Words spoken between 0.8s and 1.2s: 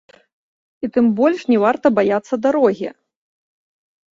І тым